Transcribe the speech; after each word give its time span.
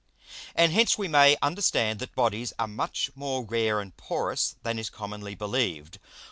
And 0.55 0.71
hence 0.73 0.97
we 0.97 1.07
may 1.07 1.37
understand 1.43 1.99
that 1.99 2.15
Bodies 2.15 2.53
are 2.57 2.65
much 2.67 3.11
more 3.13 3.45
rare 3.45 3.79
and 3.79 3.95
porous 3.95 4.55
than 4.63 4.79
is 4.79 4.89
commonly 4.89 5.35
believed. 5.35 5.99